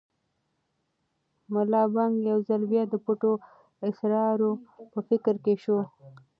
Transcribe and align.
ملا 1.53 1.83
بانګ 1.93 2.13
یو 2.29 2.39
ځل 2.47 2.61
بیا 2.71 2.83
د 2.89 2.95
پټو 3.05 3.33
اسرارو 3.87 4.51
په 4.91 4.99
فکر 5.09 5.35
کې 5.43 5.55
شو. 5.63 5.79